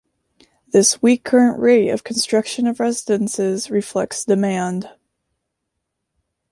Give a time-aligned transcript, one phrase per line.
[0.69, 4.89] This weak current rate of construction of residences reflects demand.